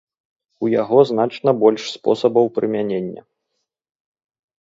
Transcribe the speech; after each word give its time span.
У 0.67 0.69
яго 0.81 0.97
значна 1.09 1.53
больш 1.63 1.83
спосабаў 1.97 2.45
прымянення. 2.57 3.21